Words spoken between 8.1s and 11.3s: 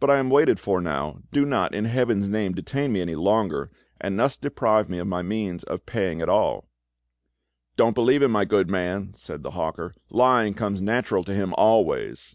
him, my good man," said the hawker; "lying comes natural